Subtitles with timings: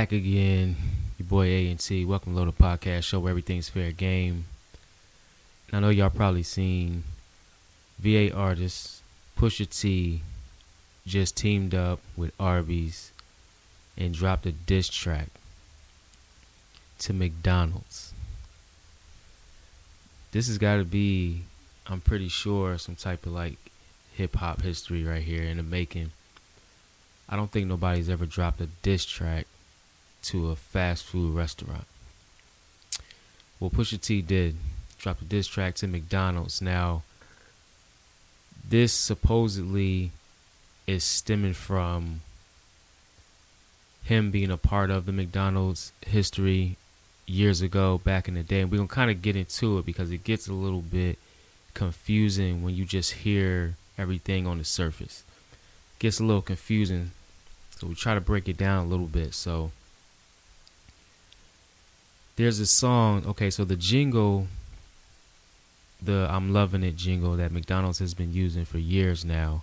[0.00, 0.76] back again.
[1.18, 2.06] Your boy A and T.
[2.06, 4.46] Welcome to the Podcast Show where everything's fair game.
[5.68, 7.04] And I know y'all probably seen
[7.98, 9.02] VA artist
[9.36, 10.22] Pusha T
[11.06, 13.12] just teamed up with Arby's
[13.94, 15.28] and dropped a diss track
[17.00, 18.14] to McDonald's.
[20.32, 21.42] This has got to be,
[21.86, 23.58] I'm pretty sure, some type of like
[24.14, 26.12] hip hop history right here in the making.
[27.28, 29.46] I don't think nobody's ever dropped a diss track
[30.22, 31.84] to a fast food restaurant.
[33.58, 34.56] Well, Pusha T did
[34.98, 36.60] drop a diss track to McDonald's.
[36.62, 37.02] Now,
[38.68, 40.12] this supposedly
[40.86, 42.20] is stemming from
[44.04, 46.76] him being a part of the McDonald's history
[47.26, 48.60] years ago, back in the day.
[48.60, 51.18] And we're going to kind of get into it because it gets a little bit
[51.74, 55.22] confusing when you just hear everything on the surface.
[55.96, 57.12] It gets a little confusing.
[57.78, 59.34] So we try to break it down a little bit.
[59.34, 59.70] So
[62.40, 63.24] there's a song.
[63.26, 64.46] Okay, so the jingle,
[66.00, 69.62] the I'm loving it jingle that McDonald's has been using for years now.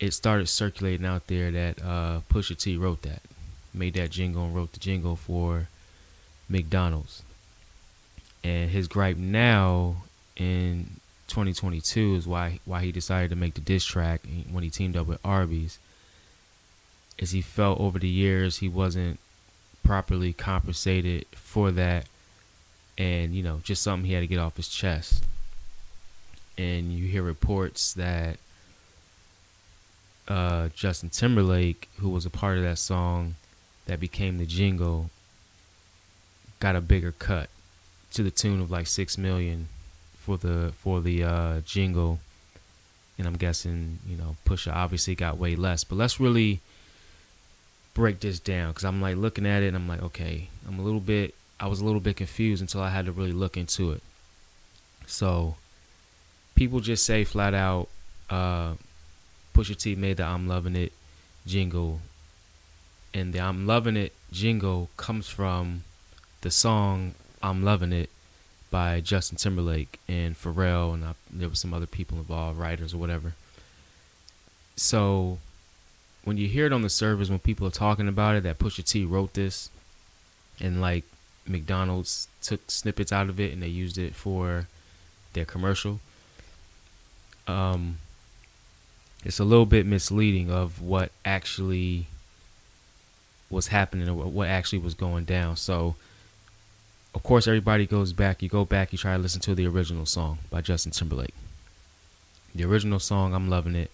[0.00, 3.22] It started circulating out there that uh, Pusha T wrote that,
[3.72, 5.68] made that jingle and wrote the jingle for
[6.48, 7.22] McDonald's.
[8.42, 9.96] And his gripe now
[10.36, 14.96] in 2022 is why why he decided to make the diss track when he teamed
[14.96, 15.78] up with Arby's.
[17.16, 19.20] Is he felt over the years he wasn't
[19.84, 22.06] properly compensated for that,
[22.98, 25.24] and you know just something he had to get off his chest.
[26.56, 28.38] And you hear reports that
[30.28, 33.34] uh, Justin Timberlake, who was a part of that song
[33.86, 35.10] that became the jingle,
[36.60, 37.50] got a bigger cut
[38.12, 39.68] to the tune of like six million
[40.16, 42.20] for the for the uh, jingle,
[43.18, 45.84] and I'm guessing you know Pusha obviously got way less.
[45.84, 46.60] But let's really
[47.94, 50.82] break this down because I'm like looking at it and I'm like, okay, I'm a
[50.82, 51.34] little bit.
[51.58, 54.02] I was a little bit confused until I had to really look into it.
[55.06, 55.56] So
[56.54, 57.88] people just say flat out,
[58.28, 58.74] uh,
[59.54, 60.92] Pusha T made the "I'm Loving It"
[61.46, 62.00] jingle,
[63.12, 65.84] and the "I'm Loving It" jingle comes from
[66.40, 68.10] the song "I'm Loving It"
[68.70, 72.98] by Justin Timberlake and Pharrell, and I, there were some other people involved, writers or
[72.98, 73.34] whatever.
[74.76, 75.38] So
[76.24, 78.84] when you hear it on the surface, when people are talking about it, that Pusha
[78.84, 79.70] T wrote this,
[80.60, 81.04] and like
[81.46, 84.66] McDonald's took snippets out of it and they used it for
[85.32, 86.00] their commercial.
[87.46, 87.98] Um,
[89.24, 92.06] it's a little bit misleading of what actually
[93.50, 95.56] was happening or what actually was going down.
[95.56, 95.96] So
[97.14, 98.42] of course, everybody goes back.
[98.42, 101.34] You go back, you try to listen to the original song by Justin Timberlake.
[102.54, 103.90] The original song, I'm Loving It,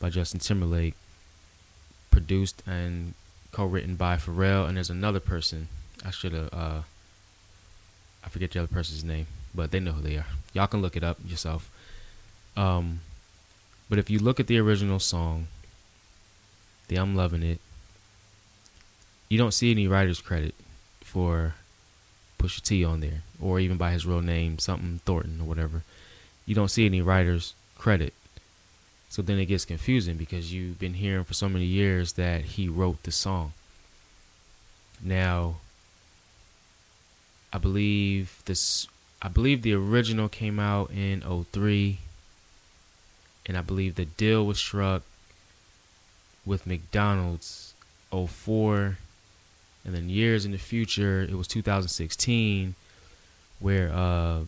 [0.00, 0.94] by Justin Timberlake,
[2.14, 3.12] produced and
[3.52, 4.66] co written by Pharrell.
[4.66, 5.68] And there's another person.
[6.04, 6.80] I should have, uh,
[8.24, 10.26] I forget the other person's name, but they know who they are.
[10.52, 11.70] Y'all can look it up yourself.
[12.56, 13.00] Um,
[13.90, 15.48] but if you look at the original song,
[16.88, 17.60] the I'm Loving It,
[19.28, 20.54] you don't see any writer's credit
[21.00, 21.54] for
[22.38, 25.82] Pusha T on there, or even by his real name, something Thornton or whatever.
[26.46, 28.14] You don't see any writer's credit.
[29.14, 32.68] So then it gets confusing because you've been hearing for so many years that he
[32.68, 33.52] wrote the song.
[35.00, 35.58] Now,
[37.52, 38.88] I believe this
[39.22, 41.98] I believe the original came out in 03
[43.46, 45.02] and I believe the deal was struck
[46.44, 47.72] with McDonald's
[48.10, 48.98] 04
[49.84, 52.74] and then years in the future, it was 2016
[53.60, 54.40] where uh,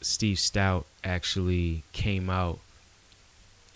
[0.00, 2.58] Steve Stoute actually came out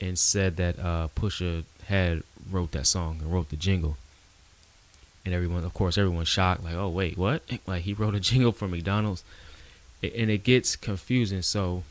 [0.03, 3.97] and said that uh, Pusha had wrote that song and wrote the jingle.
[5.25, 7.43] And everyone, of course, everyone's shocked, like, "Oh, wait, what?
[7.67, 9.23] Like he wrote a jingle for McDonald's?"
[10.03, 11.43] And it gets confusing.
[11.43, 11.85] So,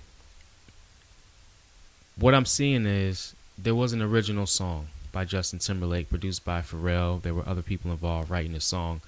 [2.17, 7.21] what I'm seeing is there was an original song by Justin Timberlake, produced by Pharrell.
[7.21, 8.99] There were other people involved writing the song.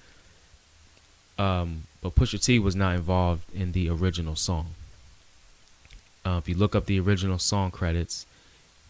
[1.37, 4.67] Um, but Pusha T was not involved in the original song.
[6.25, 8.25] Uh, if you look up the original song credits,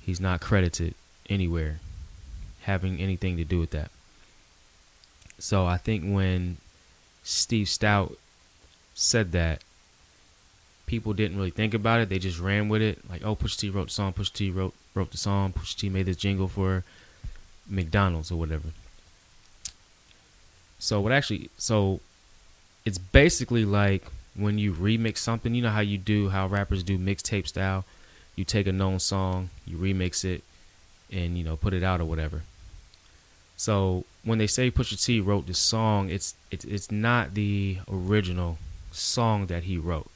[0.05, 0.94] he's not credited
[1.29, 1.79] anywhere
[2.63, 3.91] having anything to do with that.
[5.39, 6.57] So I think when
[7.23, 8.15] Steve Stoute
[8.94, 9.61] said that,
[10.85, 12.09] people didn't really think about it.
[12.09, 13.00] They just ran with it.
[13.09, 14.13] Like, oh, Push T wrote the song.
[14.13, 15.51] Push T wrote wrote the song.
[15.53, 16.83] Push T made this jingle for
[17.67, 18.69] McDonald's or whatever.
[20.79, 21.50] So what actually?
[21.57, 22.00] So
[22.85, 24.05] it's basically like
[24.35, 25.53] when you remix something.
[25.53, 27.85] You know how you do how rappers do mixtape style.
[28.35, 30.44] You take a known song, you remix it,
[31.12, 32.41] and you know put it out or whatever.
[33.56, 38.57] So when they say Pusha T wrote this song, it's it's it's not the original
[38.91, 40.09] song that he wrote.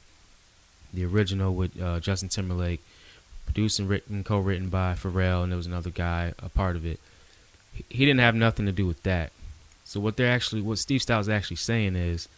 [0.92, 2.82] The original with uh, Justin Timberlake,
[3.44, 6.98] produced and written, co-written by Pharrell, and there was another guy a part of it.
[7.88, 9.32] He didn't have nothing to do with that.
[9.84, 12.28] So what they're actually, what Steve Styles actually saying is,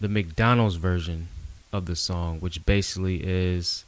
[0.00, 1.28] the McDonald's version
[1.72, 3.84] of the song, which basically is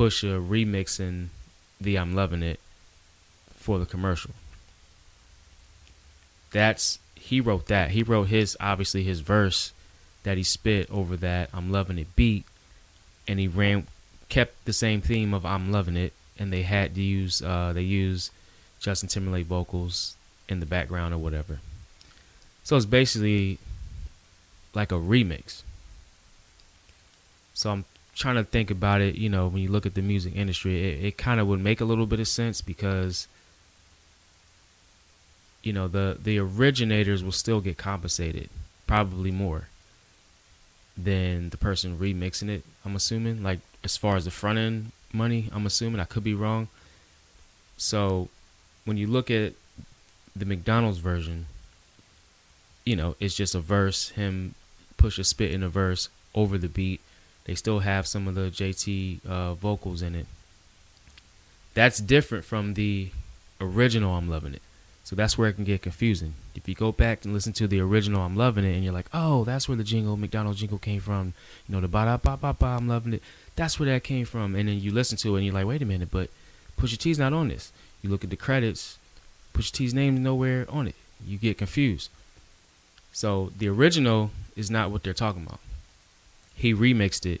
[0.00, 1.26] Pusha remixing
[1.78, 2.58] the "I'm Loving It"
[3.54, 4.30] for the commercial.
[6.52, 7.90] That's he wrote that.
[7.90, 9.74] He wrote his obviously his verse
[10.22, 12.46] that he spit over that "I'm Loving It" beat,
[13.28, 13.86] and he ran
[14.30, 17.82] kept the same theme of "I'm Loving It," and they had to use uh, they
[17.82, 18.30] use
[18.78, 20.16] Justin Timberlake vocals
[20.48, 21.60] in the background or whatever.
[22.64, 23.58] So it's basically
[24.72, 25.60] like a remix.
[27.52, 27.84] So I'm
[28.20, 29.16] trying to think about it.
[29.16, 31.80] You know, when you look at the music industry, it, it kind of would make
[31.80, 33.26] a little bit of sense because
[35.62, 38.48] you know the the originators will still get compensated,
[38.86, 39.68] probably more
[40.96, 42.62] than the person remixing it.
[42.84, 46.34] I'm assuming, like as far as the front end money, I'm assuming I could be
[46.34, 46.68] wrong.
[47.76, 48.28] So
[48.84, 49.54] when you look at
[50.36, 51.46] the McDonald's version,
[52.84, 54.54] you know, it's just a verse, him
[54.98, 57.00] Pusha spit in a verse over the beat.
[57.50, 60.26] They still have some of the JT uh, vocals in it.
[61.74, 63.10] That's different from the
[63.60, 64.62] original I'm Loving It.
[65.02, 66.34] So that's where it can get confusing.
[66.54, 69.08] If you go back and listen to the original I'm Loving It and you're like,
[69.12, 71.34] oh, that's where the jingle, McDonald's jingle came from.
[71.68, 73.22] You know, the ba da ba ba ba, I'm loving it.
[73.56, 74.54] That's where that came from.
[74.54, 76.30] And then you listen to it and you're like, wait a minute, but
[76.78, 77.72] Pusha T's not on this.
[78.00, 78.96] You look at the credits,
[79.54, 80.94] Pusha T's name nowhere on it.
[81.26, 82.10] You get confused.
[83.12, 85.58] So the original is not what they're talking about.
[86.60, 87.40] He remixed it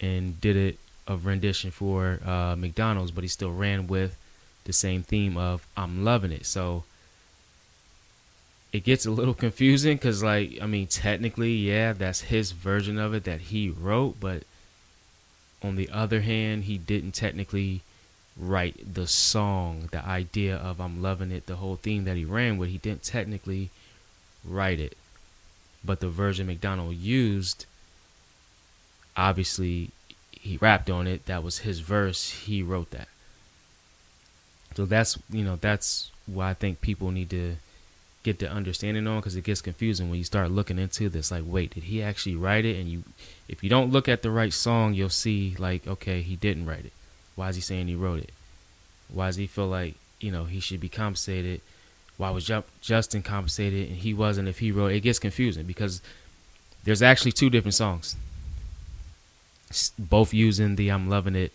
[0.00, 4.18] and did it a rendition for uh, McDonald's, but he still ran with
[4.64, 6.44] the same theme of I'm loving it.
[6.44, 6.82] So
[8.72, 13.14] it gets a little confusing because, like, I mean, technically, yeah, that's his version of
[13.14, 14.42] it that he wrote, but
[15.62, 17.82] on the other hand, he didn't technically
[18.36, 22.58] write the song, the idea of I'm loving it, the whole theme that he ran
[22.58, 22.70] with.
[22.70, 23.70] He didn't technically
[24.44, 24.96] write it,
[25.84, 27.66] but the version McDonald used,
[29.16, 29.90] obviously,
[30.30, 31.26] he rapped on it.
[31.26, 32.30] That was his verse.
[32.30, 33.08] He wrote that.
[34.76, 37.56] So that's you know that's why I think people need to
[38.24, 41.30] get the understanding on because it gets confusing when you start looking into this.
[41.30, 42.76] Like, wait, did he actually write it?
[42.80, 43.04] And you,
[43.48, 46.86] if you don't look at the right song, you'll see like, okay, he didn't write
[46.86, 46.92] it.
[47.36, 48.32] Why is he saying he wrote it?
[49.12, 51.60] Why does he feel like you know he should be compensated?
[52.16, 52.50] Why was
[52.80, 54.92] Justin compensated and he wasn't if he wrote?
[54.92, 56.00] It gets confusing because
[56.84, 58.16] there's actually two different songs,
[59.98, 61.52] both using the "I'm loving it,"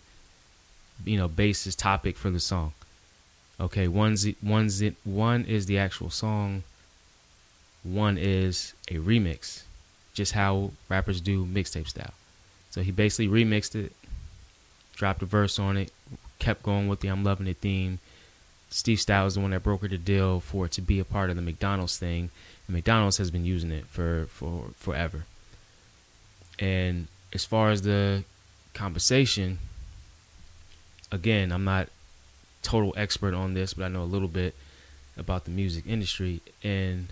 [1.04, 2.72] you know, basis topic for the song.
[3.58, 6.62] Okay, one's one's one is the actual song.
[7.82, 9.62] One is a remix,
[10.14, 12.14] just how rappers do mixtape style.
[12.70, 13.92] So he basically remixed it,
[14.94, 15.90] dropped a verse on it,
[16.38, 17.98] kept going with the "I'm loving it" theme.
[18.70, 21.28] Steve Stoute is the one that brokered the deal for it to be a part
[21.28, 22.30] of the McDonald's thing,
[22.66, 25.24] and McDonald's has been using it for for forever.
[26.58, 28.24] And as far as the
[28.74, 29.58] compensation,
[31.12, 31.88] again, I'm not
[32.62, 34.54] total expert on this, but I know a little bit
[35.16, 36.40] about the music industry.
[36.62, 37.08] And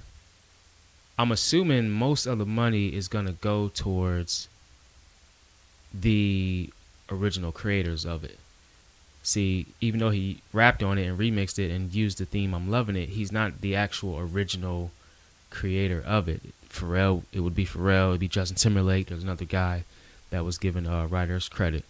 [1.19, 4.49] I'm assuming most of the money is going to go towards
[5.93, 6.71] the
[7.11, 8.39] original creators of it.
[9.23, 12.71] See, even though he rapped on it and remixed it and used the theme I'm
[12.71, 14.91] loving it, he's not the actual original
[15.51, 16.41] creator of it.
[16.69, 19.09] Pharrell, it would be Pharrell, it'd be Justin Timberlake.
[19.09, 19.85] There's another guy
[20.31, 21.85] that was given uh, writer's credit.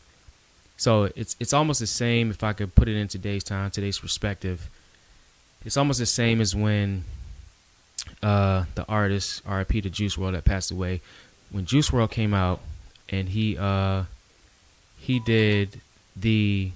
[0.77, 3.99] So it's it's almost the same if I could put it in today's time, today's
[3.99, 4.71] perspective.
[5.65, 7.05] It's almost the same as when
[8.23, 9.81] uh, the artist R.I.P.
[9.83, 11.01] to Juice WRLD that passed away.
[11.51, 12.61] When Juice WRLD came out
[13.09, 14.05] and he uh,
[14.99, 15.81] he did
[16.17, 16.71] the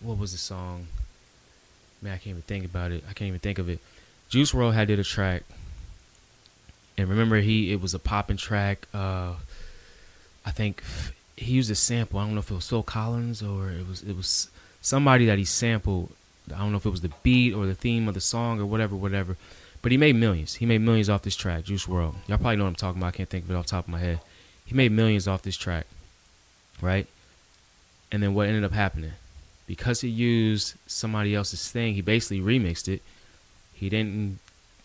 [0.00, 0.86] what was the song?
[2.00, 3.04] Man, I can't even think about it.
[3.08, 3.80] I can't even think of it.
[4.28, 5.42] Juice WRLD had did a track,
[6.96, 8.88] and remember he it was a popping track.
[8.94, 9.34] Uh,
[10.44, 10.82] I think
[11.36, 12.18] he used a sample.
[12.18, 14.48] I don't know if it was Phil Collins or it was it was
[14.80, 16.10] somebody that he sampled.
[16.52, 18.66] I don't know if it was the beat or the theme of the song or
[18.66, 19.36] whatever, whatever.
[19.80, 20.54] But he made millions.
[20.54, 22.14] He made millions off this track, Juice WRLD.
[22.28, 23.08] Y'all probably know what I'm talking about.
[23.08, 24.20] I can't think of it off the top of my head.
[24.64, 25.86] He made millions off this track,
[26.80, 27.06] right?
[28.12, 29.12] And then what ended up happening?
[29.66, 33.02] Because he used somebody else's thing, he basically remixed it.
[33.74, 34.38] He didn't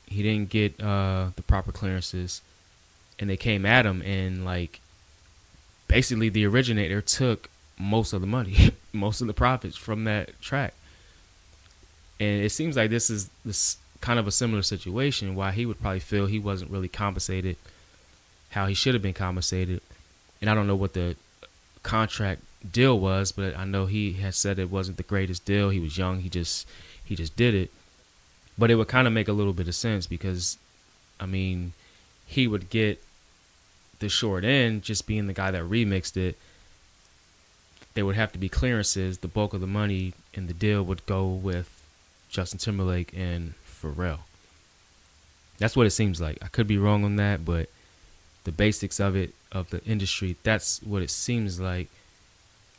[0.08, 2.42] he didn't get uh, the proper clearances,
[3.20, 4.80] and they came at him and like
[5.88, 10.74] basically the originator took most of the money, most of the profits from that track.
[12.20, 15.82] And it seems like this is this kind of a similar situation why he would
[15.82, 17.58] probably feel he wasn't really compensated
[18.52, 19.82] how he should have been compensated.
[20.42, 21.16] And I don't know what the
[21.84, 25.70] contract deal was, but I know he has said it wasn't the greatest deal.
[25.70, 26.20] He was young.
[26.20, 26.68] He just
[27.04, 27.72] he just did it.
[28.58, 30.58] But it would kind of make a little bit of sense because
[31.20, 31.74] I mean,
[32.26, 33.04] he would get
[34.00, 36.38] the short end just being the guy that remixed it.
[37.94, 39.20] There would have to be clearances.
[39.20, 41.70] The bulk of the money in the deal would go with
[42.30, 44.20] Justin Timberlake and Pharrell.
[45.58, 46.38] That's what it seems like.
[46.42, 47.70] I could be wrong on that, but
[48.44, 51.88] the basics of it of the industry, that's what it seems like.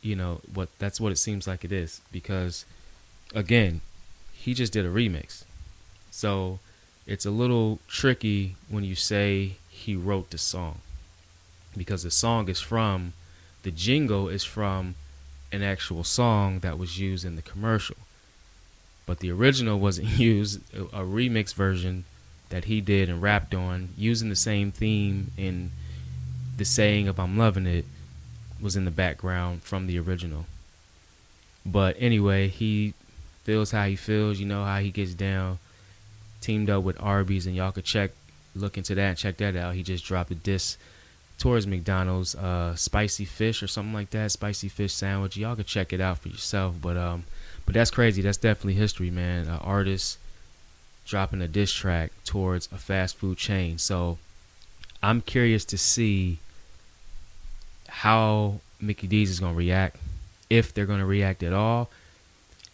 [0.01, 0.69] You know what?
[0.79, 2.63] That's what it seems like it is because,
[3.35, 3.81] again,
[4.31, 5.43] he just did a remix,
[6.09, 6.59] so
[7.05, 10.79] it's a little tricky when you say he wrote the song
[11.79, 13.13] because the song is from
[13.63, 14.95] the jingle is from
[15.51, 17.97] an actual song that was used in the commercial
[19.05, 22.05] but the original wasn't used a remix version
[22.49, 25.71] that he did and rapped on using the same theme and
[26.57, 27.85] the saying of I'm loving it
[28.61, 30.45] was in the background from the original
[31.65, 32.93] but anyway he
[33.43, 35.57] feels how he feels you know how he gets down
[36.41, 38.11] teamed up with Arby's, and y'all could check,
[38.55, 39.75] look into that and check that out.
[39.75, 40.79] He just dropped a disc
[41.39, 45.37] towards McDonald's, uh, spicy fish or something like that, spicy fish sandwich.
[45.37, 46.75] Y'all could check it out for yourself.
[46.79, 47.23] But um,
[47.65, 48.21] but that's crazy.
[48.21, 49.47] That's definitely history, man.
[49.47, 50.19] An artist
[51.05, 53.77] dropping a diss track towards a fast food chain.
[53.77, 54.19] So
[55.01, 56.37] I'm curious to see
[57.87, 59.97] how Mickey D's is gonna react,
[60.49, 61.89] if they're gonna react at all.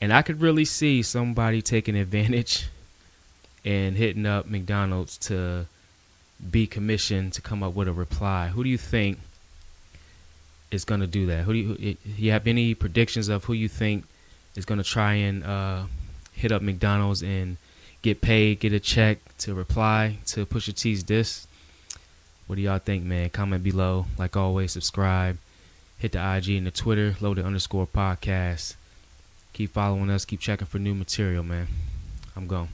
[0.02, 2.68] And I could really see somebody taking advantage
[3.66, 5.68] and hitting up McDonald's to
[6.52, 8.48] be commissioned to come up with a reply.
[8.50, 9.20] Who do you think
[10.72, 11.44] is going to do that?
[11.44, 14.06] Who do you, you have any predictions of who you think
[14.56, 15.84] is going to try and uh,
[16.34, 17.58] hit up McDonald's and
[18.02, 21.48] get paid, get a check to reply to Pusha T's diss?
[22.48, 23.30] What do y'all think, man?
[23.32, 24.06] Comment below.
[24.18, 25.38] Like always, subscribe.
[25.98, 28.76] Hit the IG and the Twitter, loaded underscore podcast.
[29.54, 30.26] Keep following us.
[30.26, 31.68] Keep checking for new material, man.
[32.36, 32.70] I'm gone.